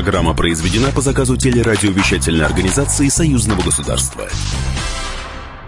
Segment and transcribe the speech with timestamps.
[0.00, 4.26] Программа произведена по заказу телерадиовещательной организации Союзного государства.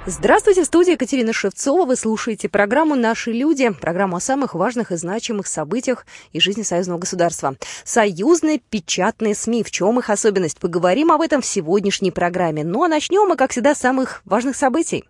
[0.06, 1.84] Здравствуйте, в студии Екатерина Шевцова.
[1.84, 7.00] Вы слушаете программу «Наши люди», программу о самых важных и значимых событиях из жизни союзного
[7.00, 7.56] государства.
[7.84, 9.64] Союзные печатные СМИ.
[9.64, 10.58] В чем их особенность?
[10.58, 12.64] Поговорим об этом в сегодняшней программе.
[12.64, 15.04] Ну а начнем мы, как всегда, с самых важных событий.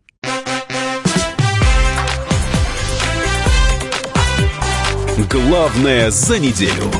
[5.30, 6.90] Главное за неделю.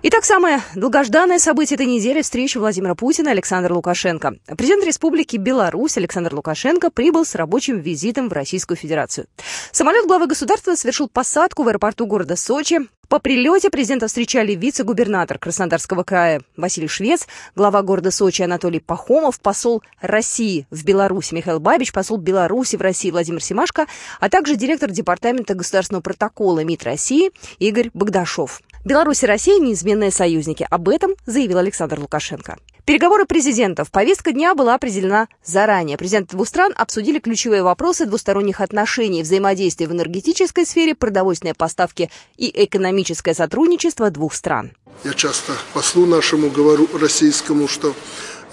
[0.00, 4.36] Итак, самое долгожданное событие этой недели– встреча Владимира Путина и Александра Лукашенко.
[4.56, 9.26] Президент Республики Беларусь Александр Лукашенко прибыл с рабочим визитом в Российскую Федерацию.
[9.72, 12.78] Самолет главы государства совершил посадку в аэропорту города Сочи.
[13.08, 19.82] По прилете президента встречали вице-губернатор Краснодарского края Василий Швец, глава города Сочи Анатолий Пахомов, посол
[20.00, 23.86] России в Беларуси Михаил Бабич, посол Беларуси в России Владимир Семашко,
[24.20, 28.60] а также директор Департамента государственного протокола МИД России Игорь Богдашов.
[28.84, 30.66] Беларусь и Россия– неизменные союзники.
[30.68, 32.58] Об этом заявил Александр Лукашенко.
[32.84, 33.90] Переговоры президентов.
[33.90, 35.98] Повестка дня была определена заранее.
[35.98, 42.50] Президенты двух стран обсудили ключевые вопросы двусторонних отношений, взаимодействия в энергетической сфере, продовольственные поставки и
[42.54, 44.72] экономическое сотрудничество двух стран.
[45.04, 47.94] Я часто послу нашему говорю российскому, что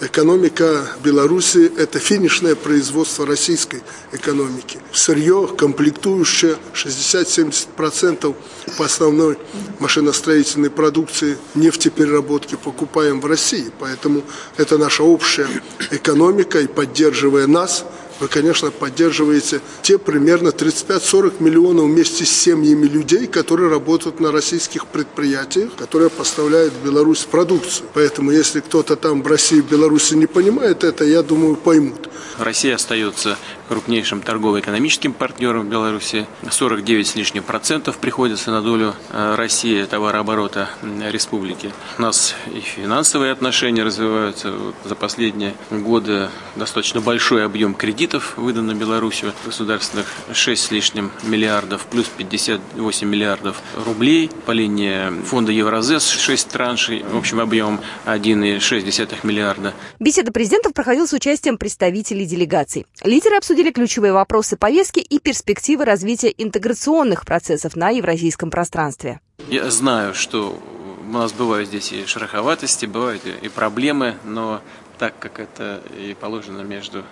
[0.01, 4.77] Экономика Беларуси– это финишное производство российской экономики.
[4.91, 8.35] Сырье, комплектующее 60-70%
[8.77, 9.37] по основной
[9.79, 13.71] машиностроительной продукции нефтепереработки покупаем в России.
[13.79, 14.23] Поэтому
[14.57, 15.47] это наша общая
[15.91, 17.85] экономика, и поддерживая нас–
[18.19, 24.87] вы, конечно, поддерживаете те примерно 35-40 миллионов вместе с семьями людей, которые работают на российских
[24.87, 27.87] предприятиях, которые поставляют в Беларусь продукцию.
[27.93, 32.09] Поэтому, если кто-то там в России, в Беларуси не понимает это, я думаю, поймут.
[32.37, 33.37] Россия остается
[33.69, 36.27] крупнейшим торгово-экономическим партнером Беларуси.
[36.49, 40.69] 49 с лишним процентов приходится на долю э, России товарооборота
[41.09, 41.71] республики.
[41.97, 44.53] У нас и финансовые отношения развиваются.
[44.83, 48.04] За последние годы достаточно большой объем кредитов
[48.37, 54.29] выдано Беларусью государственных 6 с лишним миллиардов, плюс 58 миллиардов рублей.
[54.45, 59.73] По линии фонда Евразес 6 траншей, общим объемом 1,6 миллиарда.
[59.99, 62.85] Беседа президентов проходила с участием представителей делегаций.
[63.03, 69.19] Лидеры обсудили ключевые вопросы повестки и перспективы развития интеграционных процессов на евразийском пространстве.
[69.49, 70.59] Я знаю, что
[71.07, 74.61] у нас бывают здесь и шероховатости, бывают и проблемы, но
[74.97, 77.03] так как это и положено между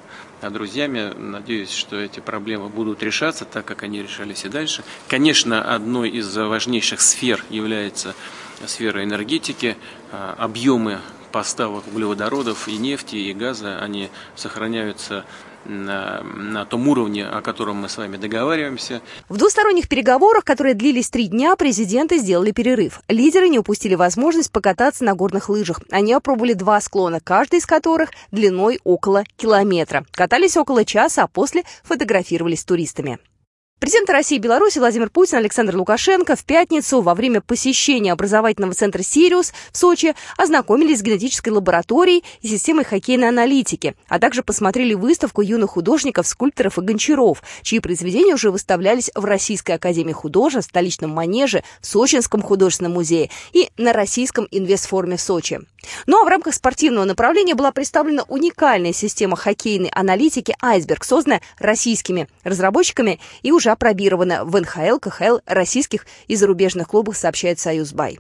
[0.50, 4.84] друзьями, надеюсь, что эти проблемы будут решаться так, как они решались и дальше.
[5.08, 8.16] Конечно, одной из важнейших сфер является
[8.66, 9.78] сфера энергетики,
[10.12, 11.00] а, объемы
[11.31, 15.26] поставок углеводородов и нефти, и газа, они сохраняются
[15.66, 19.01] на, на том уровне, о котором мы с вами договариваемся.
[19.29, 23.01] В двусторонних переговорах, которые длились три дня, президенты сделали перерыв.
[23.07, 25.81] Лидеры не упустили возможность покататься на горных лыжах.
[25.91, 30.06] Они опробовали два склона, каждый из которых длиной около километра.
[30.12, 33.19] Катались около часа, а после фотографировались с туристами.
[33.84, 39.04] Президенты России и Беларуси Владимир Путин Александр Лукашенко в пятницу во время посещения образовательного центра
[39.04, 45.42] «Сириус» в Сочи ознакомились с генетической лабораторией и системой хоккейной аналитики, а также посмотрели выставку
[45.42, 51.62] юных художников, скульпторов и гончаров, чьи произведения уже выставлялись в Российской академии художеств, столичном манеже,
[51.82, 55.60] в Сочинском художественном музее и на Российском инвестфоруме в Сочи.
[56.06, 62.30] Ну а в рамках спортивного направления была представлена уникальная система хоккейной аналитики «Айсберг», созданная российскими
[62.46, 68.20] разработчиками и уже опробирована в НХЛ, КХЛ, российских и зарубежных клубах, сообщает «Союзбай».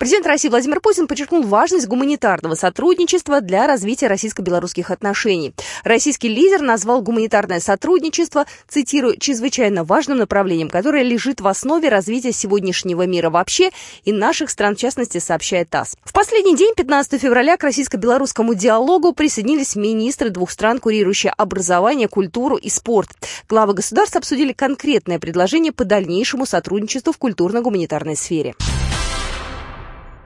[0.00, 5.52] Президент России Владимир Путин подчеркнул важность гуманитарного сотрудничества для развития российско-белорусских отношений.
[5.84, 13.06] Российский лидер назвал гуманитарное сотрудничество, цитирую, чрезвычайно важным направлением, которое лежит в основе развития сегодняшнего
[13.06, 13.72] мира вообще
[14.04, 15.98] и наших стран, в частности, сообщает ТАСС.
[16.02, 22.56] В последний день, 15 февраля, к российско-белорусскому диалогу присоединились министры двух стран, курирующие образование, культуру
[22.56, 23.10] и спорт.
[23.50, 28.54] Главы государств обсудили конкретное предложение по дальнейшему сотрудничеству в культурно-гуманитарной сфере.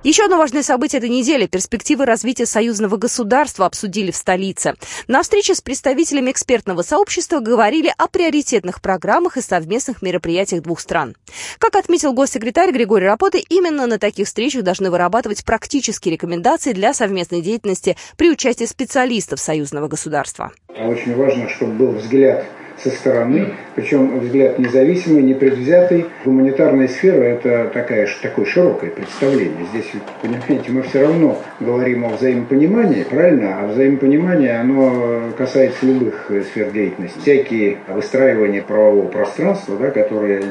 [0.05, 4.75] Еще одно важное событие этой недели– перспективы развития союзного государства обсудили в столице.
[5.09, 11.17] На встрече с представителями экспертного сообщества говорили о приоритетных программах и совместных мероприятиях двух стран.
[11.59, 17.41] Как отметил госсекретарь Григорий Рапоты, именно на таких встречах должны вырабатывать практические рекомендации для совместной
[17.41, 20.53] деятельности при участии специалистов союзного государства.
[20.69, 22.45] Очень важно, чтобы был взгляд
[22.76, 26.06] со стороны, причем взгляд независимый, непредвзятый.
[26.25, 29.67] Гуманитарная сфера– это такая, такое широкое представление.
[29.73, 29.91] Здесь,
[30.23, 33.61] понимаете, мы все равно говорим о взаимопонимании, правильно?
[33.61, 37.19] А взаимопонимание, оно касается любых сфер деятельности.
[37.21, 40.43] Всякие выстраивания правового пространства, да, которое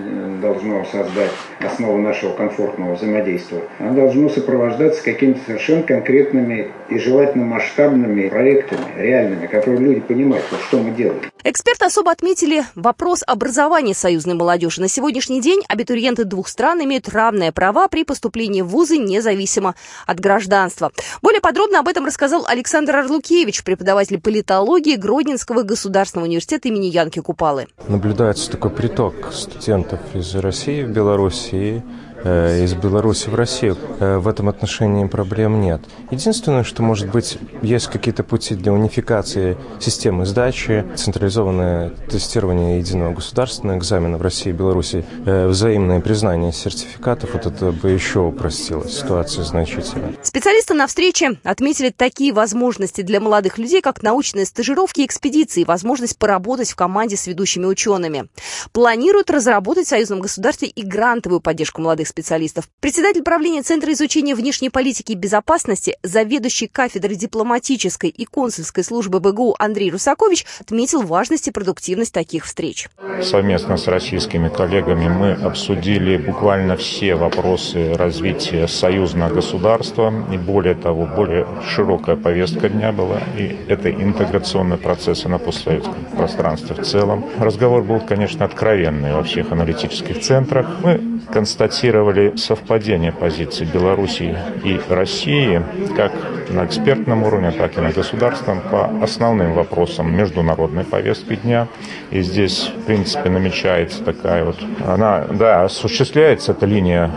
[0.42, 8.30] должно создать основу нашего комфортного взаимодействия, оно должно сопровождаться какими-то совершенно конкретными и желательно масштабными
[8.30, 11.22] проектами, реальными, которые люди понимают, вот что мы делаем.
[11.46, 14.80] Эксперты особо отметили вопрос образования союзной молодежи.
[14.80, 19.76] На сегодняшний день абитуриенты двух стран имеют равные права при поступлении в вузы независимо
[20.08, 20.92] от гражданства.
[21.22, 27.68] Более подробно об этом рассказал Александр Орлукевич, преподаватель политологии Гродненского государственного университета имени Янки Купалы.
[27.90, 33.78] Наблюдается такой приток студентов из России в Белоруссии Э, из Беларуси в Россию.
[34.00, 35.82] Э, в этом отношении проблем нет.
[36.12, 43.78] Единственное, что, может быть, есть какие-то пути для унификации системы сдачи, централизованное тестирование единого государственного
[43.78, 49.44] экзамена в России и Беларуси, э, взаимное признание сертификатов, вот это бы еще упростило ситуацию
[49.44, 50.14] значительно.
[50.22, 56.18] Специалисты на встрече отметили такие возможности для молодых людей, как научные стажировки и экспедиции, возможность
[56.18, 58.28] поработать в команде с ведущими учеными.
[58.72, 62.70] Планируют разработать в союзном государстве и грантовую поддержку молодых специалистов.
[62.80, 69.56] Председатель правления Центра изучения внешней политики и безопасности, заведующий кафедрой дипломатической и консульской службы БГУ
[69.58, 72.88] Андрей Русакович отметил важность и продуктивность таких встреч.
[73.22, 80.14] Совместно с российскими коллегами мы обсудили буквально все вопросы развития союзного государства.
[80.32, 83.22] И более того, более широкая повестка дня была.
[83.38, 87.26] И это интеграционные процессы на постсоветском пространстве в целом.
[87.40, 90.68] Разговор был, конечно, откровенный во всех аналитических центрах.
[90.84, 95.62] Мы констатировали фиксировали совпадение позиций Беларуси и России
[95.96, 96.12] как
[96.50, 101.68] на экспертном уровне, так и на государственном по основным вопросам международной повестки дня.
[102.12, 104.58] И здесь, в принципе, намечается такая вот...
[104.86, 107.12] Она, да, осуществляется эта линия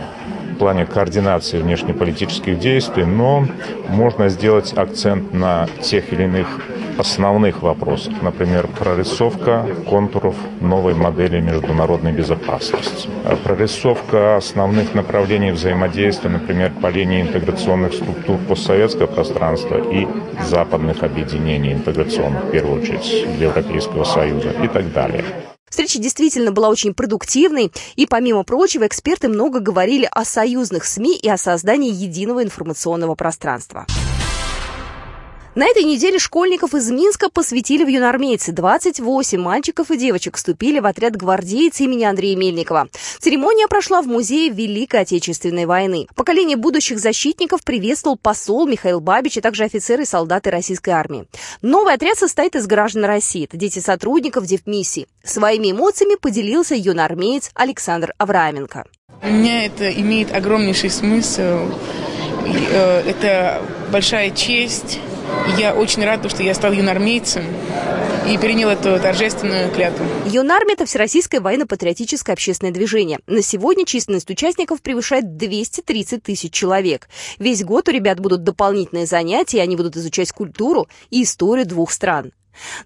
[0.57, 3.45] в плане координации внешнеполитических действий, но
[3.89, 6.47] можно сделать акцент на тех или иных
[6.97, 16.71] основных вопросах, например, прорисовка контуров новой модели международной безопасности, а прорисовка основных направлений взаимодействия, например,
[16.81, 20.07] по линии интеграционных структур постсоветского пространства и
[20.43, 25.23] западных объединений интеграционных, в первую очередь, Европейского Союза и так далее.
[25.69, 31.29] Встреча действительно была очень продуктивной, и, помимо прочего, эксперты много говорили о союзных СМИ и
[31.29, 33.85] о создании единого информационного пространства.
[35.57, 38.51] На этой неделе школьников из Минска посвятили в юноармейцы.
[38.51, 42.89] 28 мальчиков и девочек вступили в отряд гвардейцы имени Андрея Мельникова.
[43.17, 46.05] Церемония прошла в Музее Великой Отечественной войны.
[46.13, 51.25] Поколение будущих защитников приветствовал посол Михаил Бабич, а также офицеры и солдаты российской армии.
[51.63, 53.45] Новый отряд состоит из граждан России.
[53.45, 55.07] Это дети сотрудников Девмиссии.
[55.23, 58.85] Своими эмоциями поделился юноармеец Александр Авраменко.
[59.23, 61.71] У меня это имеет огромнейший смысл.
[62.45, 64.99] Э, это большая честь
[65.57, 67.43] я очень рада, что я стал юнармейцем
[68.29, 70.05] и принял эту торжественную клятву.
[70.25, 73.19] Юнармия– это всероссийское военно-патриотическое общественное движение.
[73.27, 77.07] На сегодня численность участников превышает 230 тысяч человек.
[77.39, 82.31] Весь год у ребят будут дополнительные занятия, они будут изучать культуру и историю двух стран.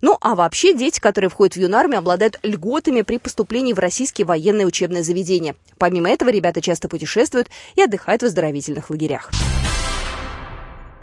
[0.02, 4.68] Ну, а вообще дети, которые входят в юнармию, обладают льготами при поступлении в российские военные
[4.68, 5.56] учебные заведения.
[5.78, 9.32] Помимо этого, ребята часто путешествуют и отдыхают в оздоровительных лагерях.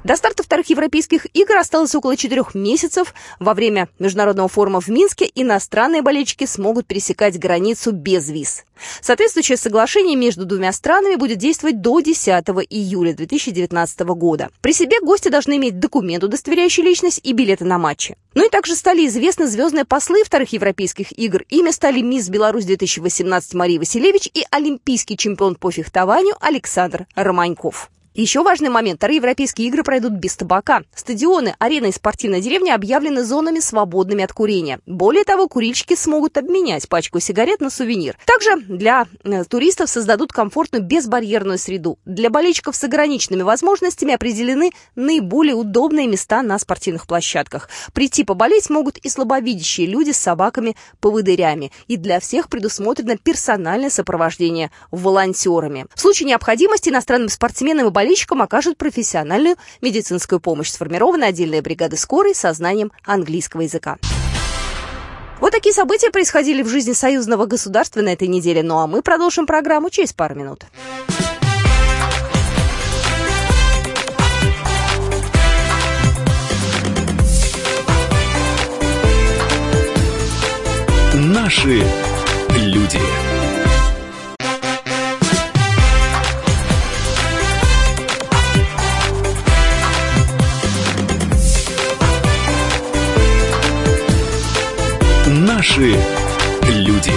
[0.05, 3.13] До старта вторых европейских игр осталось около четырех месяцев.
[3.41, 8.65] Во время международного форума в Минске иностранные болельщики смогут пересекать границу без виз.
[9.01, 12.29] Соответствующее соглашение между двумя странами будет действовать до 10
[12.71, 14.51] июля 2019 года.
[14.61, 18.17] При себе гости должны иметь документ, удостоверяющий личность и билеты на матчи.
[18.35, 21.43] Ну и также стали известны звездные послы вторых европейских игр.
[21.49, 27.91] Ими стали мисс Беларусь 2018 Мария Василевич и олимпийский чемпион по фехтованию Александр Романьков.
[28.15, 28.99] Еще важный момент.
[28.99, 30.83] Вторые европейские игры пройдут без табака.
[30.95, 34.81] Стадионы, арены и спортивная деревня объявлены зонами, свободными от курения.
[34.87, 38.17] Более того, курильщики смогут обменять пачку сигарет на сувенир.
[38.27, 41.99] Также для э, туристов создадут комфортную безбарьерную среду.
[42.05, 47.69] Для болельщиков с ограниченными возможностями определены наиболее удобные места на спортивных площадках.
[47.93, 51.71] Прийти поболеть могут и слабовидящие люди с собаками-поводырями.
[51.87, 55.87] И для всех предусмотрено персональное сопровождение волонтерами.
[55.95, 60.71] В случае необходимости иностранным спортсменам и болельщикам окажут профессиональную медицинскую помощь.
[60.71, 63.97] Сформированы отдельные бригады скорой со знанием английского языка.
[65.41, 68.63] Вот такие события происходили в жизни союзного государства на этой неделе.
[68.63, 70.65] Ну а мы продолжим программу через пару минут.
[81.15, 81.83] Наши
[82.51, 83.28] люди.
[95.59, 95.97] Наши
[96.69, 97.11] люди.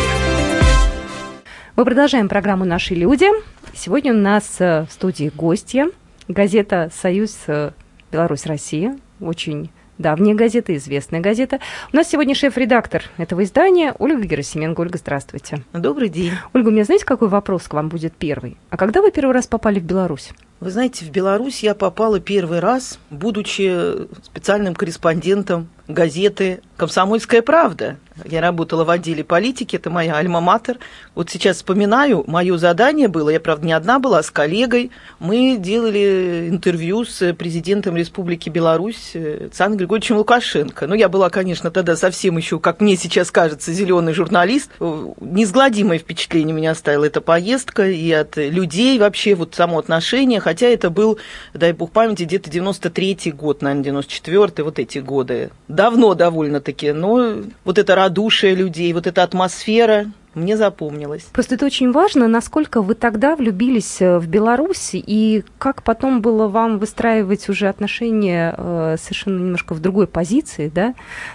[1.75, 3.27] Мы продолжаем программу «Наши люди».
[3.75, 5.91] Сегодня у нас э, в студии гостья.
[6.27, 7.69] Газета «Союз э,
[8.11, 8.97] Беларусь-Россия».
[9.19, 9.69] Очень
[9.99, 11.59] давняя газета, известная газета.
[11.93, 14.81] У нас сегодня шеф-редактор этого издания Ольга Герасименко.
[14.81, 15.61] Ольга, здравствуйте.
[15.73, 16.31] Добрый день.
[16.53, 18.57] Ольга, у меня знаете, какой вопрос к вам будет первый?
[18.71, 20.31] А когда вы первый раз попали в Беларусь?
[20.59, 27.97] Вы знаете, в Беларусь я попала первый раз, будучи специальным корреспондентом газеты «Комсомольская правда».
[28.25, 30.77] Я работала в отделе политики, это моя альма-матер.
[31.15, 34.91] Вот сейчас вспоминаю, мое задание было, я, правда, не одна была, а с коллегой.
[35.19, 40.87] Мы делали интервью с президентом Республики Беларусь Александром Григорьевичем Лукашенко.
[40.87, 44.71] Ну, я была, конечно, тогда совсем еще, как мне сейчас кажется, зеленый журналист.
[44.79, 50.89] Несгладимое впечатление меня оставила эта поездка и от людей вообще, вот само отношение, хотя это
[50.89, 51.19] был,
[51.53, 57.77] дай бог памяти, где-то 93-й год, наверное, 94-й, вот эти годы давно довольно-таки, но вот
[57.77, 61.23] это радушие людей, вот эта атмосфера, мне запомнилось.
[61.33, 66.47] Просто это очень важно, насколько вы тогда влюбились э, в Беларусь и как потом было
[66.47, 70.93] вам выстраивать уже отношения э, совершенно немножко в другой позиции, да?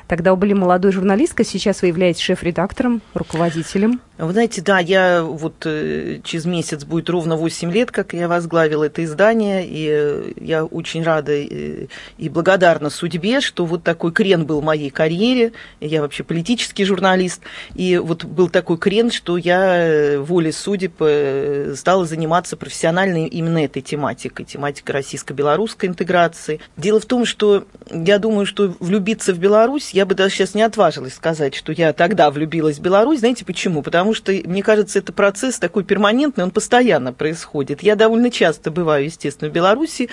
[0.08, 4.00] Тогда вы были молодой журналисткой, сейчас вы являетесь шеф-редактором, руководителем.
[4.18, 8.84] Вы знаете, да, я вот э, через месяц будет ровно 8 лет, как я возглавила
[8.84, 14.46] это издание, и э, я очень рада и, и благодарна судьбе, что вот такой крен
[14.46, 15.52] был в моей карьере.
[15.80, 17.42] Я вообще политический журналист,
[17.74, 20.94] и вот был такой крен, что я э, волей судеб
[21.76, 26.60] стала заниматься профессионально именно этой тематикой, тематикой российско-белорусской интеграции.
[26.78, 30.62] Дело в том, что я думаю, что влюбиться в Беларусь, я бы даже сейчас не
[30.62, 33.18] отважилась сказать, что я тогда влюбилась в Беларусь.
[33.20, 33.82] Знаете почему?
[33.82, 37.82] Потому потому что, мне кажется, это процесс такой перманентный, он постоянно происходит.
[37.82, 40.08] Я довольно часто бываю, естественно, в Беларуси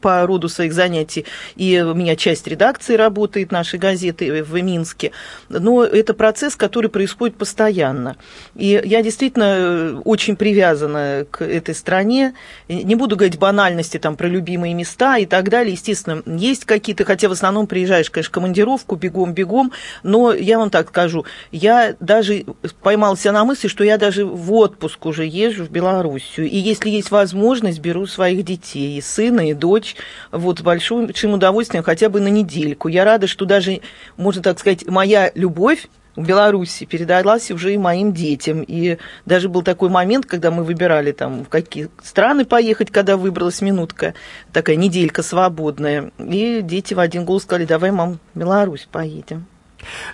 [0.00, 5.12] по роду своих занятий, и у меня часть редакции работает нашей газеты в Минске,
[5.50, 8.16] но это процесс, который происходит постоянно.
[8.54, 12.32] И я действительно очень привязана к этой стране.
[12.66, 15.74] Не буду говорить банальности там про любимые места и так далее.
[15.74, 19.70] Естественно, есть какие-то, хотя в основном приезжаешь, конечно, командировку, бегом-бегом,
[20.02, 25.06] но я вам так скажу, я даже поймался на мысли, что я даже в отпуск
[25.06, 26.48] уже езжу в Белоруссию.
[26.48, 29.96] И если есть возможность, беру своих детей, и сына, и дочь,
[30.32, 32.88] вот с большим удовольствием хотя бы на недельку.
[32.88, 33.80] Я рада, что даже,
[34.16, 38.62] можно так сказать, моя любовь в Беларуси передалась уже и моим детям.
[38.62, 43.60] И даже был такой момент, когда мы выбирали там в какие страны поехать, когда выбралась
[43.60, 44.14] минутка,
[44.52, 46.12] такая неделька свободная.
[46.18, 49.46] И дети в один голос сказали, давай, мам, в Беларусь поедем.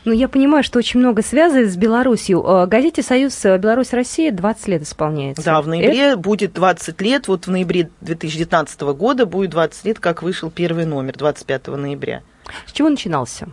[0.04, 2.42] Ну, я понимаю, что очень много связано с Беларусью.
[2.42, 5.44] Э, газете «Союз э, Беларусь-Россия» 20 лет исполняется.
[5.44, 6.16] Да, в ноябре Это...
[6.16, 7.28] будет 20 лет.
[7.28, 12.22] Вот в ноябре 2019 года будет 20 лет, как вышел первый номер, 25 ноября.
[12.66, 13.48] С чего начинался?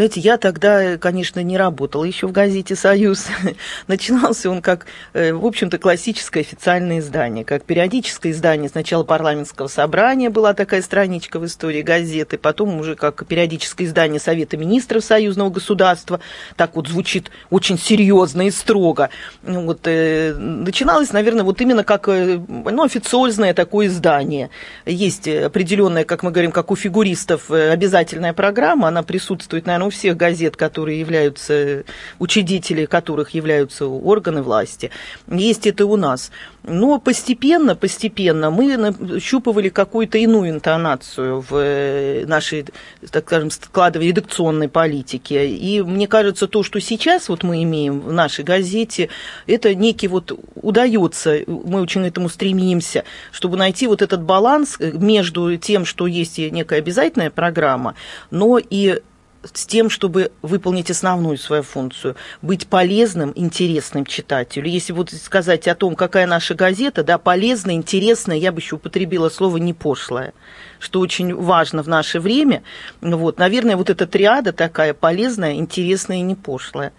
[0.00, 3.26] Знаете, я тогда, конечно, не работала еще в газете «Союз».
[3.86, 10.30] Начинался он как, э, в общем-то, классическое официальное издание, как периодическое издание сначала парламентского собрания
[10.30, 16.20] была такая страничка в истории газеты, потом уже как периодическое издание Совета министров союзного государства.
[16.56, 19.10] Так вот звучит очень серьезно и строго.
[19.42, 24.48] Вот, э, начиналось, наверное, вот именно как э, ну, официозное такое издание.
[24.86, 30.16] Есть определенная, как мы говорим, как у фигуристов, обязательная программа, она присутствует, наверное, у всех
[30.16, 31.84] газет, которые являются,
[32.18, 34.90] учредители которых являются органы власти.
[35.26, 36.30] Есть это у нас.
[36.62, 42.66] Но постепенно, постепенно мы нащупывали какую-то иную интонацию в э, нашей,
[43.10, 45.48] так скажем, складовой редакционной политике.
[45.48, 49.08] И мне кажется, то, что сейчас вот мы имеем в нашей газете,
[49.46, 55.56] это некий вот удается, мы очень к этому стремимся, чтобы найти вот этот баланс между
[55.56, 57.94] тем, что есть некая обязательная программа,
[58.30, 59.00] но и
[59.42, 64.68] с тем, чтобы выполнить основную свою функцию, быть полезным, интересным читателю.
[64.68, 69.28] Если вот сказать о том, какая наша газета, да, полезная, интересная, я бы еще употребила
[69.28, 70.34] слово не пошлая,
[70.78, 72.62] что очень важно в наше время.
[73.00, 76.92] Вот, наверное, вот эта триада такая полезная, интересная и не пошлая.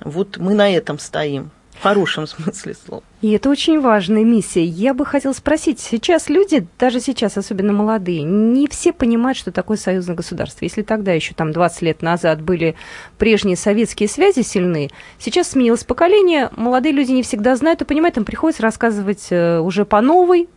[0.00, 1.50] Вот мы на этом стоим.
[1.78, 3.02] В хорошем смысле слова.
[3.22, 4.64] И это очень важная миссия.
[4.64, 9.76] Я бы хотела спросить, сейчас люди, даже сейчас, особенно молодые, не все понимают, что такое
[9.76, 10.64] союзное государство.
[10.64, 12.76] Если тогда еще там 20 лет назад были
[13.18, 18.24] прежние советские связи сильны, сейчас сменилось поколение, молодые люди не всегда знают и понимают, им
[18.24, 20.48] приходится рассказывать э, уже по новой,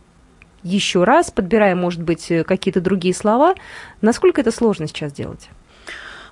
[0.62, 3.54] еще раз, подбирая, может быть, э, какие-то другие слова.
[4.00, 5.48] Насколько это сложно сейчас делать?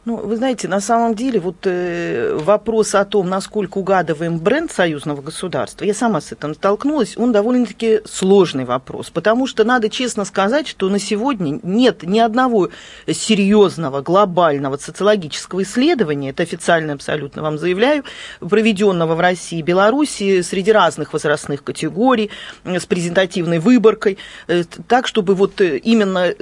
[0.05, 5.21] Ну, вы знаете, на самом деле вот э, вопрос о том, насколько угадываем бренд союзного
[5.21, 10.69] государства, я сама с этим столкнулась, он довольно-таки сложный вопрос, потому что надо честно сказать,
[10.69, 12.69] что на сегодня нет ни одного
[13.07, 18.05] серьезного глобального социологического исследования, это официально абсолютно вам заявляю,
[18.41, 22.31] проведенного в России и Беларуси среди разных возрастных категорий,
[22.65, 26.33] с презентативной выборкой, э, так, чтобы вот э, именно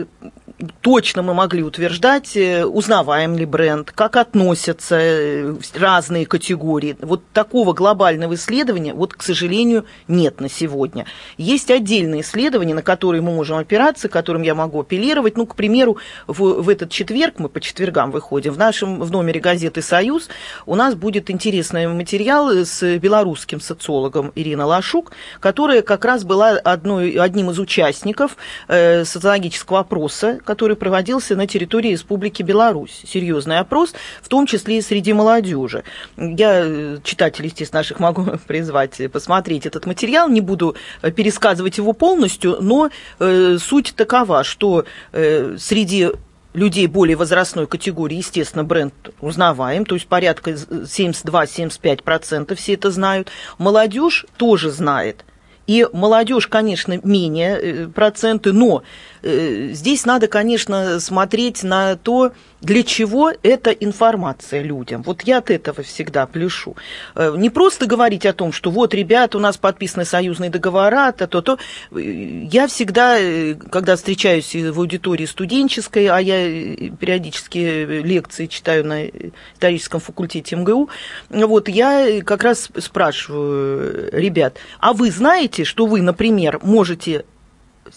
[0.81, 6.97] точно мы могли утверждать, э, узнаваем ли бренд, как относятся э, разные категории.
[7.01, 11.07] Вот такого глобального исследования, вот, к сожалению, нет на сегодня.
[11.39, 15.37] Есть отдельные исследования, на которые мы можем опираться, к которым я могу апеллировать.
[15.37, 19.41] Ну, к примеру, в, в этот четверг, мы по четвергам выходим, в нашем в номере
[19.41, 20.29] газеты «Союз»
[20.67, 27.13] у нас будет интересный материал с белорусским социологом Ириной Лашук, которая как раз была одной,
[27.13, 28.37] одним из участников
[28.69, 33.03] э, социологического опроса, который проводился на территории Республики Беларусь.
[33.37, 35.85] Серьезный опрос, в том числе и среди молодежи.
[36.17, 40.29] Я э, читателей, естественно, наших могу призвать посмотреть этот материал.
[40.29, 46.11] Не буду э, пересказывать его полностью, но э, суть такова, что среди
[46.55, 53.31] людей более возрастной категории, естественно, бренд узнаваем, то есть порядка 72-75% все это знают.
[53.59, 55.25] Молодежь тоже знает.
[55.67, 58.85] И молодежь, конечно, менее проценты, но
[59.23, 62.33] здесь надо, конечно, смотреть на то,
[62.67, 65.03] для чего эта информация людям.
[65.03, 66.77] Вот я от этого всегда пляшу.
[67.15, 71.29] Э, не просто говорить о том, что вот, ребята, у нас подписаны союзные договора, то,
[71.29, 71.59] то, то.
[71.93, 80.01] Я всегда, э, когда встречаюсь в аудитории студенческой, а я периодически лекции читаю на историческом
[80.01, 80.91] факультете МГУ,
[81.31, 87.25] вот я как раз спрашиваю ребят, а вы знаете, что вы, например, можете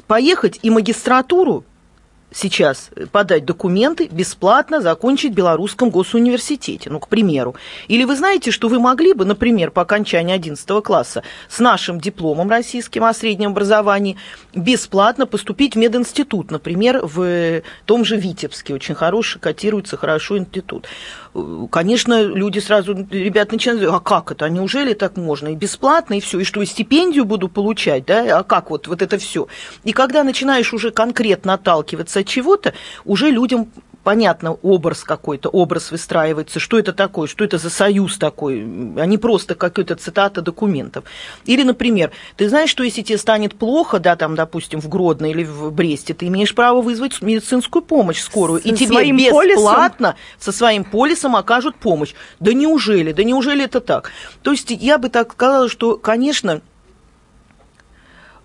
[0.06, 1.66] поехать и магистратуру
[2.32, 7.56] сейчас подать документы, бесплатно закончить в Белорусском госуниверситете, ну, к примеру.
[7.88, 12.50] Или вы знаете, что вы могли бы, например, по окончании 11 класса с нашим дипломом
[12.50, 14.18] российским о среднем образовании
[14.54, 20.88] бесплатно поступить в мединститут, например, в том же Витебске, очень хороший, котируется хорошо институт.
[21.72, 25.50] Конечно, люди сразу, ребят, начинают, а как это, а неужели так можно?
[25.50, 29.02] И бесплатно, и все, и что, и стипендию буду получать, да, а как вот, вот
[29.04, 29.48] это все?
[29.84, 32.74] И когда начинаешь уже конкретно отталкиваться от чего-то,
[33.06, 33.70] уже людям
[34.04, 39.18] понятно, образ какой-то, образ выстраивается, что это такое, что это за союз такой, а не
[39.18, 41.04] просто какая-то цитата документов.
[41.46, 45.44] Или, например, ты знаешь, что если тебе станет плохо, да, там, допустим, в Гродно или
[45.44, 50.16] в Бресте, ты имеешь право вызвать медицинскую помощь скорую, с и тебе бесплатно полисом?
[50.40, 52.14] со своим полисом окажут помощь.
[52.40, 54.12] Да неужели, да неужели это так?
[54.44, 56.62] То есть я бы так сказала, что, конечно,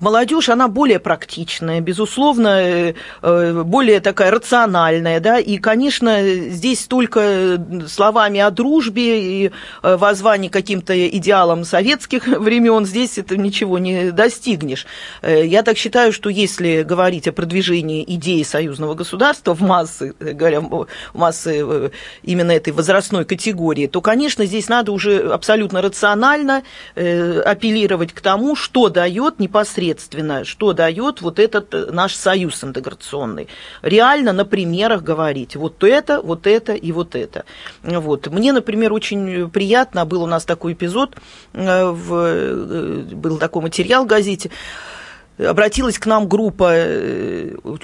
[0.05, 7.59] молодежь, она более практичная, безусловно, э, э, более такая рациональная, да, и, конечно, здесь только
[7.89, 9.51] словами о дружбе и
[9.83, 14.87] э, воззвании каким-то идеалам советских времен, здесь это ничего не достигнешь.
[15.23, 20.87] Я так считаю, что если говорить о продвижении идеи союзного государства в массы, говоря, в
[21.15, 21.91] массы
[22.23, 26.63] именно этой возрастной категории, то, конечно, здесь надо уже абсолютно рационально
[26.95, 33.49] апеллировать к тому, что дает непосредственно непосредственно, что дает вот этот э, наш союз интеграционный.
[33.83, 35.57] Реально на примерах говорить.
[35.57, 37.45] Вот это, вот это и вот это.
[37.83, 38.27] Вот.
[38.29, 41.17] Мне, например, очень приятно, был у нас такой эпизод,
[41.53, 44.51] э, в, э, был такой материал в газете,
[45.39, 46.75] обратилась к нам группа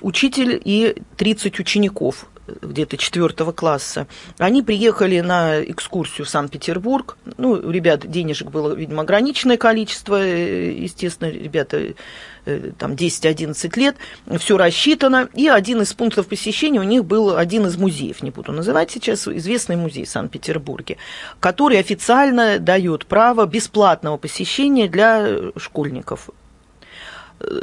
[0.02, 2.26] учитель и 30 учеников
[2.62, 4.06] где-то четвертого класса,
[4.38, 7.16] они приехали на экскурсию в Санкт-Петербург.
[7.36, 10.16] Ну, у ребят денежек было, видимо, ограниченное количество.
[10.16, 11.94] Естественно, ребята
[12.44, 13.96] э, там 10-11 лет,
[14.38, 15.28] все рассчитано.
[15.34, 19.26] И один из пунктов посещения у них был один из музеев, не буду называть сейчас,
[19.26, 20.96] известный музей в Санкт-Петербурге,
[21.40, 26.30] который официально дает право бесплатного посещения для школьников.
[27.40, 27.60] Э,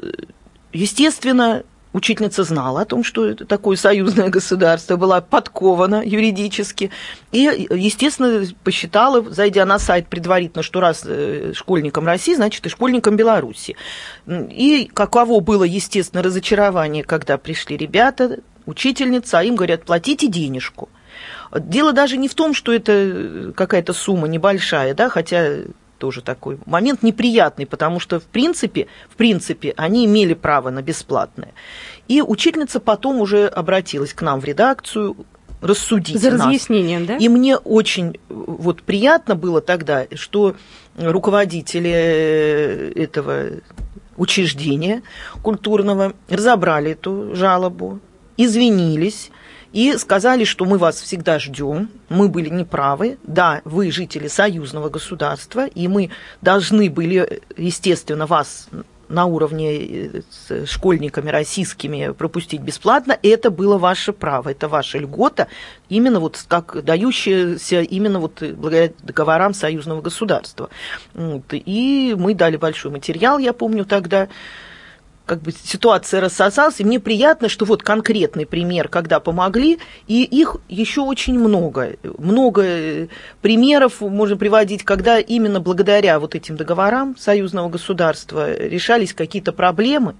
[0.73, 6.91] естественно, Учительница знала о том, что это такое союзное государство, была подкована юридически.
[7.31, 13.15] И, естественно, посчитала, зайдя на сайт предварительно, что раз э, школьникам России, значит и школьникам
[13.15, 13.75] Беларуси.
[14.27, 20.89] И каково было, естественно, разочарование, когда пришли ребята, учительница, а им говорят, платите денежку.
[21.57, 25.61] Дело даже не в том, что это какая-то сумма небольшая, да, хотя
[25.97, 31.53] тоже такой момент неприятный, потому что, в принципе, в принципе, они имели право на бесплатное.
[32.07, 35.15] И учительница потом уже обратилась к нам в редакцию,
[35.61, 36.45] рассудить За нас.
[36.45, 37.17] разъяснением, да?
[37.17, 40.55] И мне очень вот приятно было тогда, что
[40.97, 43.61] руководители этого
[44.17, 45.03] учреждения
[45.41, 47.99] культурного разобрали эту жалобу,
[48.35, 49.31] извинились,
[49.77, 55.67] и сказали, что мы вас всегда ждем, мы были неправы, да, вы жители союзного государства,
[55.67, 56.09] и мы
[56.41, 58.69] должны были, естественно, вас
[59.07, 65.47] на уровне э, с школьниками российскими пропустить бесплатно, это было ваше право, это ваша льгота,
[65.89, 70.71] именно вот как дающаяся именно вот благодаря договорам союзного государства.
[71.13, 71.43] Вот.
[71.51, 74.27] И мы дали большой материал, я помню тогда,
[75.27, 80.55] как бы ситуация рассосалась, и мне приятно, что вот конкретный пример, когда помогли, и их
[80.69, 81.97] еще очень много.
[82.17, 83.07] Много э,
[83.41, 90.15] примеров можно приводить, когда именно благодаря вот этим договорам союзного государства решались какие-то проблемы,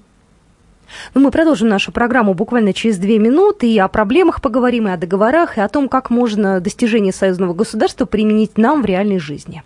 [1.14, 4.98] ну, мы продолжим нашу программу буквально через две минуты и о проблемах поговорим, и о
[4.98, 9.64] договорах, и о том, как можно достижение союзного государства применить нам в реальной жизни.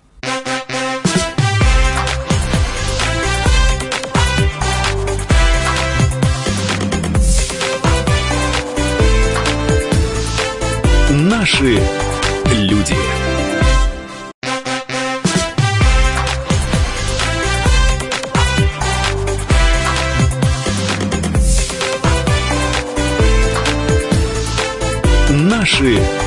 [11.41, 11.79] Наши
[12.51, 12.95] люди.
[25.31, 26.20] Наши.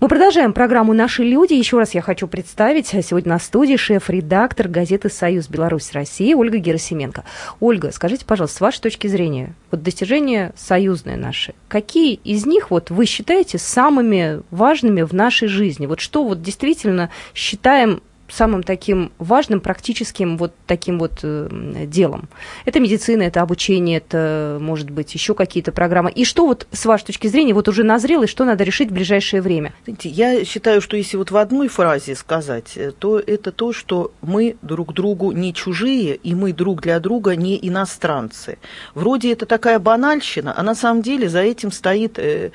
[0.00, 1.52] Мы продолжаем программу «Наши люди».
[1.52, 7.24] Еще раз я хочу представить сегодня на студии шеф-редактор газеты «Союз Беларусь России» Ольга Герасименко.
[7.60, 12.88] Ольга, скажите, пожалуйста, с вашей точки зрения, вот достижения союзные наши, какие из них вот
[12.88, 15.84] вы считаете самыми важными в нашей жизни?
[15.84, 21.48] Вот что вот действительно считаем самым таким важным практическим вот таким вот э,
[21.86, 22.28] делом.
[22.64, 26.10] Это медицина, это обучение, это, может быть, еще какие-то программы.
[26.10, 28.94] И что вот с вашей точки зрения вот уже назрело, и что надо решить в
[28.94, 29.72] ближайшее время?
[30.02, 34.56] Я считаю, что если вот в одной фразе сказать, э, то это то, что мы
[34.62, 38.58] друг другу не чужие, и мы друг для друга не иностранцы.
[38.94, 42.50] Вроде это такая банальщина, а на самом деле за этим стоит э,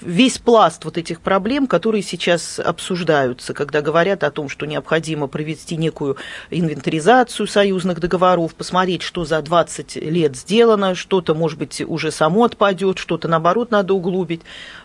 [0.00, 5.76] весь пласт вот этих проблем, которые сейчас обсуждаются, когда говорят о том, что необходимо провести
[5.76, 6.16] некую
[6.50, 12.98] инвентаризацию союзных договоров, посмотреть, что за 20 лет сделано, что-то, может быть, уже само отпадет,
[12.98, 14.42] что-то, наоборот, надо углубить.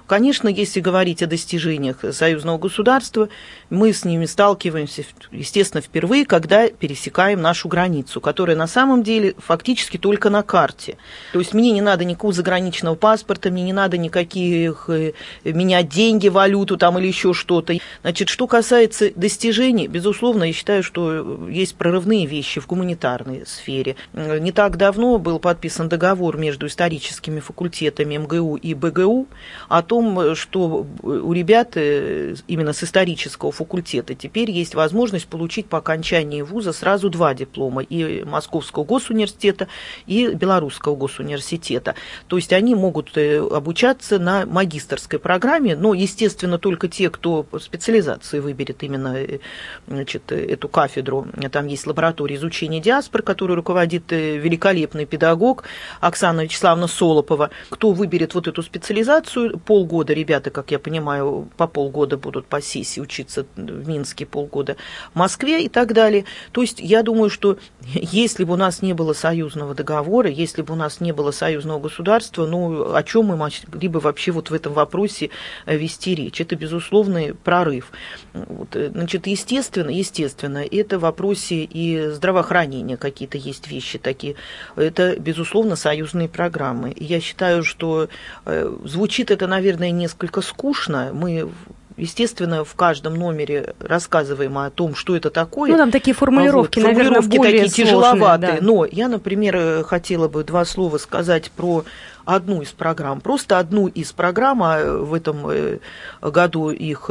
[0.07, 3.29] Конечно, если говорить о достижениях союзного государства,
[3.69, 9.97] мы с ними сталкиваемся, естественно, впервые, когда пересекаем нашу границу, которая на самом деле фактически
[9.97, 10.97] только на карте.
[11.33, 16.27] То есть мне не надо никакого заграничного паспорта, мне не надо никаких э, менять деньги,
[16.27, 17.77] валюту там или еще что-то.
[18.01, 23.95] Значит, что касается достижений, безусловно, я считаю, что есть прорывные вещи в гуманитарной сфере.
[24.13, 29.27] Не так давно был подписан договор между историческими факультетами МГУ и БГУ
[29.69, 35.67] о том, том, что у ребят э, именно с исторического факультета теперь есть возможность получить
[35.67, 39.67] по окончании вуза сразу два диплома и Московского госуниверситета,
[40.07, 41.95] и Белорусского госуниверситета.
[42.27, 48.39] То есть они могут э, обучаться на магистрской программе, но, естественно, только те, кто специализации
[48.39, 49.39] выберет именно э,
[49.87, 51.27] значит, эту кафедру.
[51.51, 55.63] Там есть лаборатория изучения диаспор, которую руководит великолепный педагог
[55.99, 57.49] Оксана Вячеславовна Солопова.
[57.69, 62.61] Кто выберет вот эту специализацию, полгода полгода ребята, как я понимаю, по полгода будут по
[62.61, 64.75] сессии учиться в Минске, полгода
[65.13, 66.25] в Москве и так далее.
[66.51, 70.73] То есть я думаю, что если бы у нас не было союзного договора, если бы
[70.73, 74.53] у нас не было союзного государства, ну, о чем мы могли бы вообще вот в
[74.53, 75.31] этом вопросе
[75.65, 76.39] э, вести речь?
[76.39, 77.91] Это безусловный прорыв.
[78.33, 84.35] Вот, э, значит, естественно, естественно, это в вопросе и здравоохранения какие-то есть вещи такие.
[84.75, 86.91] Это, безусловно, союзные программы.
[86.91, 88.09] И я считаю, что
[88.45, 91.11] э, звучит это, наверное, наверное, несколько скучно.
[91.13, 91.49] Мы
[91.97, 95.69] Естественно, в каждом номере рассказываем о том, что это такое.
[95.71, 98.53] Ну, там такие формулировки, вот, наверное, формулировки более такие сложные, тяжеловатые.
[98.53, 98.57] Да.
[98.61, 101.83] Но я, например, хотела бы два слова сказать про
[102.25, 105.79] одну из программ, просто одну из программ, а в этом э,
[106.21, 107.09] году их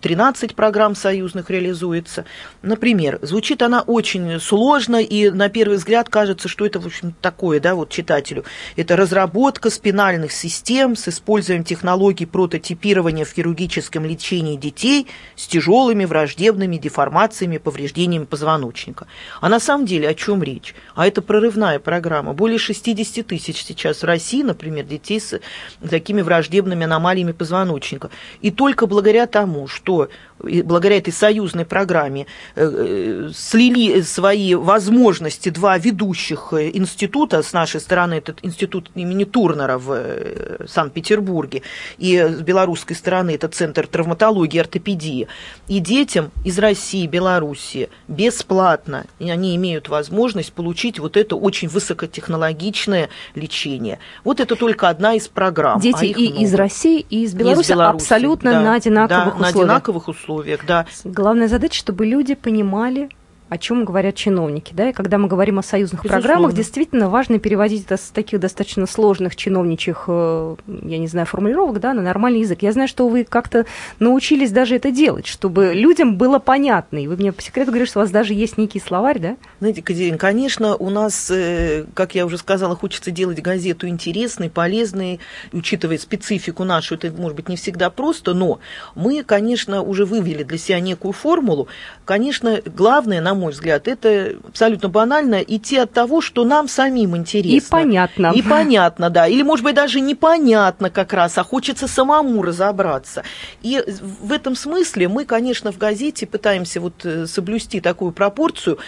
[0.00, 2.24] 13 э, программ союзных реализуется.
[2.62, 7.60] Например, звучит она очень сложно, и на первый взгляд кажется, что это, в общем, такое,
[7.60, 8.44] да, вот читателю.
[8.76, 16.76] Это разработка спинальных систем с использованием технологий прототипирования в хирургическом лечении детей с тяжелыми враждебными
[16.76, 19.06] деформациями, повреждениями позвоночника.
[19.40, 20.74] А на самом деле о чем речь?
[20.94, 22.32] А это прорывная программа.
[22.32, 25.40] Более 60 тысяч сейчас в России России, например, детей с
[25.88, 28.10] такими враждебными аномалиями позвоночника.
[28.40, 30.08] И только благодаря тому, что
[30.38, 38.90] благодаря этой союзной программе слили свои возможности два ведущих института с нашей стороны, этот институт
[38.94, 41.62] имени Турнера в Санкт-Петербурге,
[41.98, 45.28] и с белорусской стороны это Центр травматологии и ортопедии.
[45.68, 53.08] И детям из России, Белоруссии бесплатно, и они имеют возможность получить вот это очень высокотехнологичное
[53.34, 53.98] лечение.
[54.24, 55.80] Вот это только одна из программ.
[55.80, 56.44] Дети а и много.
[56.44, 59.54] из России, и из Беларуси, из Беларуси абсолютно да, на одинаковых да, условиях.
[59.54, 60.25] На одинаковых условиях,
[60.66, 60.86] да.
[61.04, 63.08] Главная задача, чтобы люди понимали,
[63.48, 64.72] о чем говорят чиновники.
[64.74, 64.90] Да?
[64.90, 66.22] И когда мы говорим о союзных Безусловно.
[66.22, 71.78] программах, действительно важно переводить это с таких достаточно сложных чиновничьих, э, я не знаю, формулировок
[71.78, 72.62] да, на нормальный язык.
[72.62, 73.64] Я знаю, что вы как-то
[74.00, 76.98] научились даже это делать, чтобы людям было понятно.
[76.98, 79.36] И вы мне по секрету говорите, что у вас даже есть некий словарь, да?
[79.60, 85.20] Знаете, Катерина, конечно, у нас, э, как я уже сказала, хочется делать газету интересной, полезной,
[85.52, 88.58] учитывая специфику нашу, это может быть не всегда просто, но
[88.96, 91.68] мы, конечно, уже вывели для себя некую формулу.
[92.04, 97.56] Конечно, главное нам мой взгляд, это абсолютно банально идти от того, что нам самим интересно.
[97.56, 98.32] И понятно.
[98.34, 99.26] И понятно, да.
[99.26, 103.22] Или, может быть, даже непонятно как раз, а хочется самому разобраться.
[103.62, 103.82] И
[104.20, 108.78] в этом смысле мы, конечно, в газете пытаемся вот э, соблюсти такую пропорцию.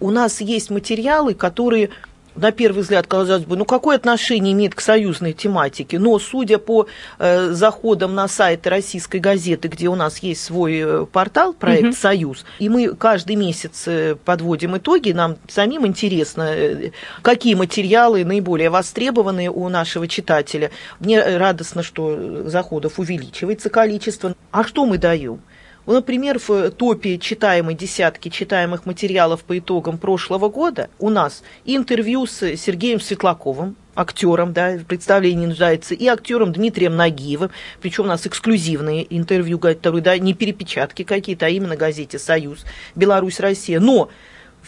[0.00, 1.90] У нас есть материалы, которые
[2.36, 5.98] на первый взгляд, казалось бы, ну какое отношение имеет к союзной тематике?
[5.98, 6.86] Но судя по
[7.18, 11.94] э, заходам на сайт российской газеты, где у нас есть свой э, портал, проект угу.
[11.94, 16.90] «Союз», и мы каждый месяц э, подводим итоги, нам самим интересно, э,
[17.22, 20.70] какие материалы наиболее востребованы у нашего читателя.
[21.00, 24.34] Мне радостно, что заходов увеличивается количество.
[24.50, 25.40] А что мы даем?
[25.86, 32.26] Ну, например, в топе читаемой десятки читаемых материалов по итогам прошлого года у нас интервью
[32.26, 38.26] с Сергеем Светлаковым, актером, да, в представлении нуждается, и актером Дмитрием Нагиевым, причем у нас
[38.26, 43.78] эксклюзивные интервью, которые, да, не перепечатки какие-то, а именно газете «Союз», «Беларусь, Россия».
[43.78, 44.08] Но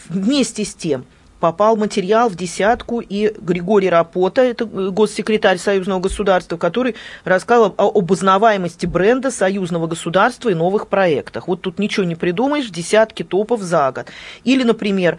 [0.09, 1.05] вместе с тем–
[1.39, 8.11] попал материал в десятку, и Григорий Рапота, это э, госсекретарь Союзного государства, который рассказал об
[8.11, 11.47] узнаваемости бренда Союзного государства и новых проектах.
[11.47, 14.07] Вот тут ничего не придумаешь, десятки топов за год.
[14.43, 15.17] Или, например,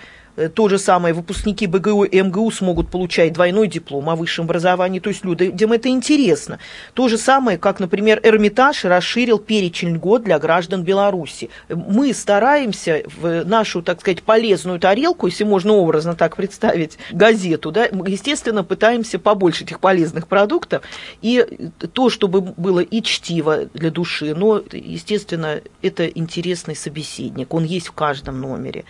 [0.55, 5.09] то же самое выпускники БГУ и МГУ смогут получать двойной диплом о высшем образовании, то
[5.09, 6.59] есть людям это интересно.
[6.95, 11.51] То же самое, как, например, Эрмитаж расширил перечень льгот для граждан Беларуси.
[11.69, 17.87] Мы стараемся в нашу, так сказать, полезную тарелку, если можно образно так представить, газету, да,
[17.87, 20.83] естественно, пытаемся побольше этих полезных продуктов,
[21.21, 21.45] и
[21.93, 27.93] то, чтобы было и чтиво для души, но, естественно, это интересный собеседник, он есть в
[27.93, 28.85] каждом номере.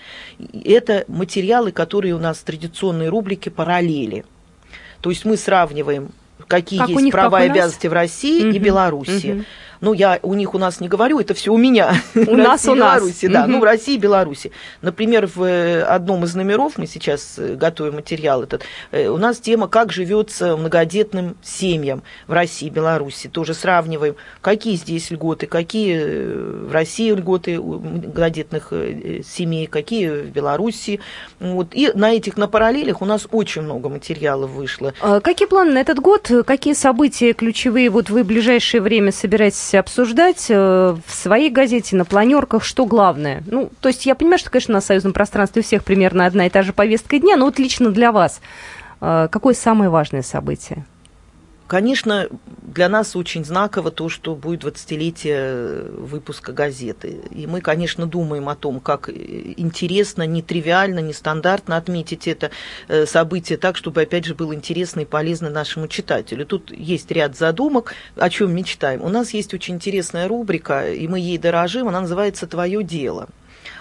[0.65, 4.25] Это материал материалы, которые у нас в традиционной рубрике «Параллели».
[5.01, 6.11] То есть мы сравниваем,
[6.49, 9.33] какие как есть них, права и обязанности в России угу, и Беларуси.
[9.33, 9.45] Угу.
[9.81, 11.95] Ну, я у них у нас не говорю, это все у меня.
[12.15, 12.97] У нас у нас.
[12.97, 13.47] Беларуси, да.
[13.47, 14.53] Ну, в России и Беларуси.
[14.83, 19.39] Например, в э, одном из номеров, мы сейчас э, готовим материал этот, э, у нас
[19.39, 23.29] тема «Как живется многодетным семьям в России и Беларуси».
[23.29, 28.73] Тоже сравниваем, какие здесь льготы, какие в России льготы у многодетных
[29.25, 31.01] семей, какие в Беларуси.
[31.41, 31.69] Вот.
[31.73, 34.93] И на этих, на параллелях у нас очень много материалов вышло.
[35.01, 36.31] А какие планы на этот год?
[36.47, 41.97] Какие события ключевые вот вы в ближайшее время собираетесь стараетесь обсуждать э, в своей газете,
[41.97, 43.43] на планерках, что главное?
[43.47, 46.51] Ну, то есть я понимаю, что, конечно, на союзном пространстве у всех примерно одна и
[46.51, 48.41] та же повестка дня, но вот лично для вас
[49.01, 50.85] э, какое самое важное событие?
[51.69, 52.29] Конечно,
[52.63, 57.21] для нас очень знаково то, что будет 20-летие выпуска газеты.
[57.31, 62.51] И мы, конечно, думаем о том, как интересно, нетривиально, нестандартно отметить это
[62.89, 66.47] э, событие так, чтобы, опять же, было интересно и полезно нашему читателю.
[66.47, 69.05] Тут есть ряд задумок, о чем мечтаем.
[69.05, 73.29] У нас есть очень интересная рубрика, и мы ей дорожим, она называется «Твое дело».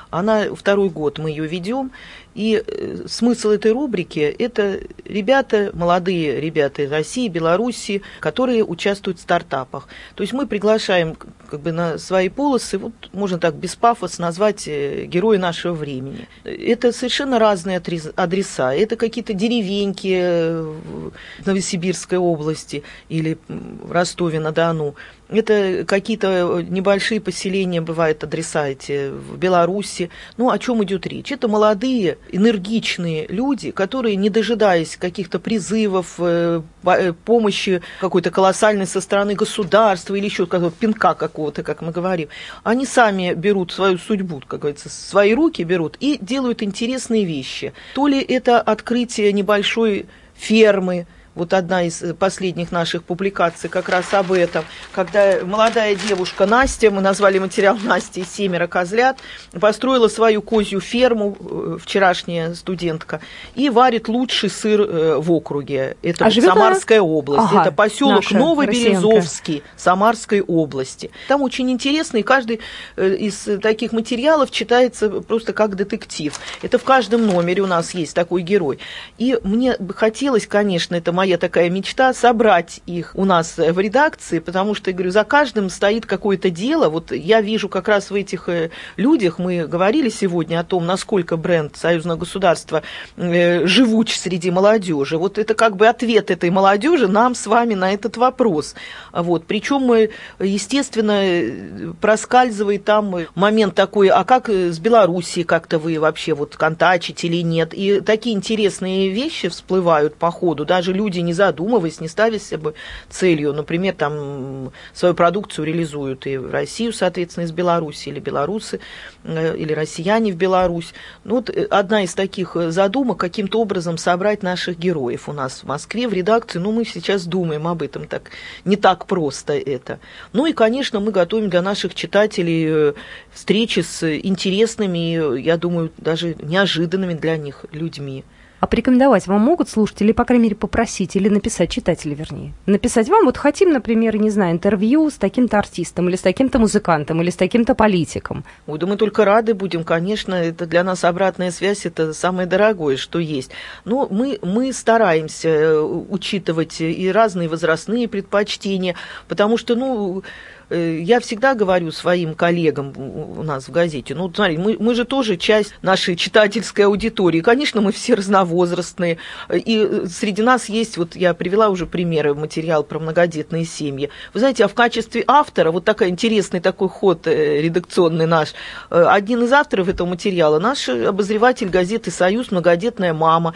[0.10, 1.92] Она второй год мы ее ведем,
[2.38, 9.24] и э, смысл этой рубрики– это ребята, молодые ребята из России, Белоруссии, которые участвуют в
[9.24, 9.88] стартапах.
[10.14, 11.18] То есть мы приглашаем
[11.50, 16.28] как бы на свои полосы, вот можно так без пафоса назвать э, герои нашего времени.
[16.44, 17.82] Это совершенно разные
[18.16, 18.72] адреса.
[18.72, 24.94] Это какие-то деревеньки э, в Новосибирской области или в Ростове-на-Дону.
[25.30, 30.10] Это какие-то небольшие поселения, бывают адреса эти в Беларуси.
[30.38, 31.32] Ну, о чем идет речь?
[31.32, 39.02] Это молодые энергичные люди, которые, не дожидаясь каких-то призывов, э, э, помощи какой-то колоссальной со
[39.02, 42.30] стороны государства или еще какого-то пинка какого-то, как мы говорим,
[42.64, 47.74] они сами берут свою судьбу, как говорится, свои руки берут и делают интересные вещи.
[47.94, 51.08] То ли это открытие небольшой фермы,
[51.38, 57.00] Вот одна из последних наших публикаций как раз об этом, когда молодая девушка Настя, мы
[57.00, 59.20] назвали материал Настя и семеро козлят,
[59.52, 63.22] построила свою козью ферму, э, вчерашняя студентка,
[63.54, 65.96] и варит лучший сыр э, в округе.
[66.02, 67.08] Это а вот Самарская она?
[67.08, 71.12] область, ага, это поселок Новоберезовский Самарской области.
[71.28, 72.62] Там очень интересно, и каждый
[72.96, 76.34] э, из таких материалов читается просто как детектив.
[76.64, 78.80] Это в каждом номере у нас есть такой герой.
[79.20, 84.40] И мне бы хотелось, конечно, это моя такая мечта, собрать их у нас в редакции,
[84.40, 86.88] потому что, я говорю, за каждым стоит какое-то дело.
[86.88, 91.36] Вот я вижу как раз в этих э, людях, мы говорили сегодня о том, насколько
[91.36, 92.84] бренд союзного государства
[93.18, 95.18] э, живуч среди молодежи.
[95.18, 98.76] Вот это как бы ответ этой молодежи нам с вами на этот вопрос.
[99.12, 99.46] Вот.
[99.46, 106.56] Причем, мы, естественно, проскальзывает там момент такой, а как с Белоруссией как-то вы вообще вот
[106.56, 107.74] контачите или нет?
[107.74, 110.66] И такие интересные вещи всплывают по ходу.
[110.66, 112.74] Даже люди, не задумываясь, не ставя себе
[113.10, 118.80] целью, например, там свою продукцию реализуют и в Россию, соответственно, из Беларуси, или белорусы,
[119.24, 120.94] э, или россияне в Беларусь.
[121.24, 125.64] Ну, вот э, одна из таких э, задумок каким-то образом собрать наших героев у нас
[125.64, 126.60] в Москве в редакции.
[126.60, 128.32] Ну, мы сейчас думаем об этом, так
[128.66, 130.00] не так просто это.
[130.34, 132.94] Ну и, конечно, мы готовим для наших читателей
[133.32, 138.24] встречи с интересными, я думаю, даже неожиданными для них людьми.
[138.60, 142.54] А порекомендовать вам могут слушать или, по крайней мере, попросить, или написать, читатели, вернее.
[142.66, 147.22] Написать вам, вот хотим, например, не знаю, интервью с таким-то артистом, или с таким-то музыкантом,
[147.22, 148.44] или с таким-то политиком.
[148.66, 152.98] Ой, да мы только рады будем, конечно, это для нас обратная связь, это самое дорогое,
[152.98, 153.52] что есть.
[153.86, 158.96] Но мы, мы стараемся э, учитывать и разные возрастные предпочтения,
[159.28, 160.24] потому что, ну,
[160.70, 165.38] я всегда говорю своим коллегам у нас в газете, ну, смотри, мы, мы же тоже
[165.38, 167.42] часть нашей читательской аудитории.
[167.42, 169.18] Конечно, мы все разновозрастные.
[169.54, 174.10] И среди нас есть, вот я привела уже примеры, материал про многодетные семьи.
[174.34, 178.54] Вы знаете, а в качестве автора, вот такой интересный такой ход э, редакционный наш,
[178.90, 183.54] э, один из авторов этого материала, наш обозреватель газеты «Союз», многодетная мама.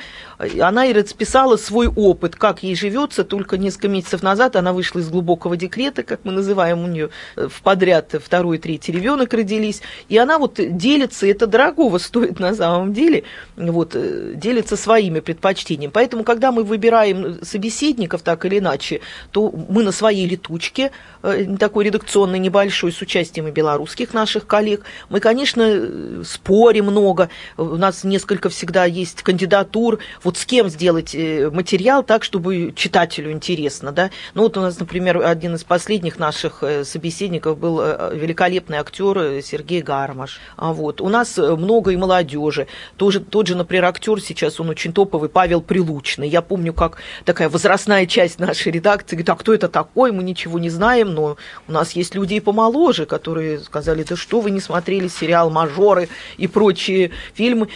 [0.60, 5.10] Она и расписала свой опыт, как ей живется, только несколько месяцев назад она вышла из
[5.10, 9.82] глубокого декрета, как мы называем у нее нее э, в подряд второй, третий ребенок родились,
[10.10, 13.24] и она вот делится, это дорогого стоит на самом деле,
[13.56, 15.92] вот, э, делится своими предпочтениями.
[15.94, 20.92] Поэтому, когда мы выбираем собеседников так или иначе, то мы на своей летучке,
[21.24, 27.78] э, такой редакционной небольшой, с участием и белорусских наших коллег, мы, конечно, спорим много, у
[27.78, 34.12] нас несколько всегда есть кандидатур, вот с кем сделать материал так, чтобы читателю интересно, да.
[34.34, 39.42] Ну вот у нас, например, один из последних наших собеседников был э, великолепный актер э,
[39.42, 40.40] Сергей Гармаш.
[40.58, 41.02] А вот.
[41.02, 42.68] У нас э, много и молодежи.
[42.98, 46.28] Тоже, тот же, например, актер сейчас, он очень топовый, Павел Прилучный.
[46.28, 50.60] Я помню, как такая возрастная часть нашей редакции говорит, а кто это такой, мы ничего
[50.60, 54.60] не знаем, но у нас есть люди и помоложе, которые сказали, да что вы не
[54.60, 57.70] смотрели сериал «Мажоры» и прочие фильмы.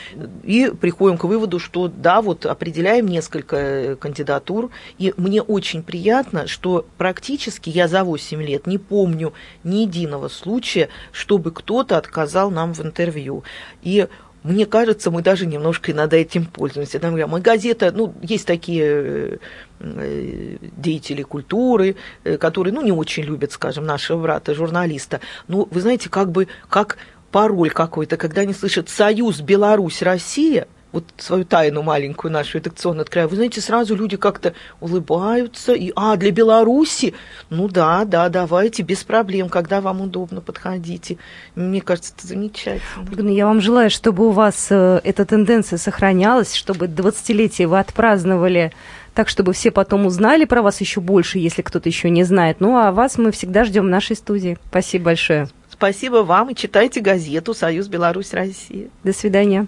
[0.44, 6.86] И приходим к выводу, что да, вот определяем несколько кандидатур, и мне очень приятно, что
[6.98, 12.74] практически я за 8 лет не помню, помню ни единого случая, чтобы кто-то отказал нам
[12.74, 13.44] в интервью.
[13.84, 14.08] И
[14.42, 17.00] мне кажется, мы даже немножко иногда этим пользуемся.
[17.00, 19.40] Там, мы газета, ну, есть такие
[19.80, 25.20] э, деятели культуры, э, которые, ну, не очень любят, скажем, нашего брата-журналиста.
[25.48, 26.98] Ну, вы знаете, как бы, как
[27.32, 33.36] пароль какой-то, когда они слышат «Союз Беларусь-Россия», вот свою тайну маленькую нашу редакционную открываю, вы
[33.36, 37.14] знаете, сразу люди как-то улыбаются, и, а, для Беларуси,
[37.50, 41.18] ну да, да, давайте, без проблем, когда вам удобно, подходите.
[41.56, 42.82] Мне кажется, это замечательно.
[43.10, 48.72] Ольга, я вам желаю, чтобы у вас э, эта тенденция сохранялась, чтобы 20-летие вы отпраздновали
[49.14, 52.58] так, чтобы все потом узнали про вас еще больше, если кто-то еще не знает.
[52.60, 54.58] Ну, а вас мы всегда ждем в нашей студии.
[54.70, 55.48] Спасибо большое.
[55.70, 58.88] Спасибо вам и читайте газету «Союз Беларусь Россия».
[59.04, 59.68] До свидания.